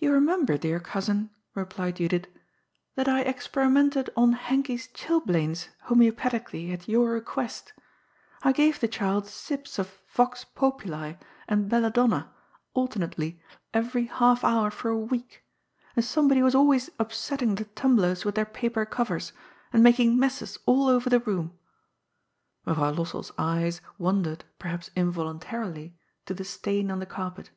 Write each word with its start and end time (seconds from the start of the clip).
You 0.00 0.12
remember, 0.14 0.56
dear 0.56 0.80
cousin,'' 0.80 1.28
replied 1.54 1.96
Judith," 1.96 2.24
that 2.96 3.06
I 3.06 3.20
experimented 3.20 4.08
on 4.16 4.32
Henkie's 4.32 4.88
chilblains 4.88 5.68
homoeopathically 5.88 6.72
at 6.72 6.88
your 6.88 7.10
request 7.10 7.74
I 8.42 8.52
gave 8.52 8.80
the 8.80 8.88
child 8.88 9.26
sips 9.26 9.78
of 9.78 10.00
vox 10.08 10.42
populi 10.46 11.16
and 11.46 11.68
bella 11.68 11.90
donna 11.90 12.32
alternately 12.72 13.42
every 13.74 14.06
half 14.06 14.42
hour 14.42 14.70
for 14.70 14.88
a 14.88 14.98
week, 14.98 15.44
and 15.94 16.02
somebody 16.02 16.40
was 16.40 16.54
always 16.54 16.88
upsetting 16.98 17.56
the 17.56 17.66
tumblers 17.66 18.24
with 18.24 18.36
their 18.36 18.46
paper 18.46 18.86
covers, 18.86 19.34
and 19.70 19.82
making 19.82 20.18
messes 20.18 20.58
all 20.64 20.88
over 20.88 21.10
the 21.10 21.20
room.'' 21.20 21.58
Mevrouw 22.66 22.96
Lossell's 22.96 23.32
eyes 23.36 23.82
wandered, 23.98 24.46
perhaps 24.58 24.88
involuntarily, 24.96 25.94
to 26.24 26.32
the 26.32 26.44
stain 26.44 26.90
on 26.90 27.00
the 27.00 27.04
carpet. 27.06 27.50